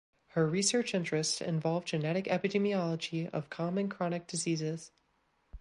[0.29, 4.89] Her research interests involve genetic epidemiology of common chronic diseases.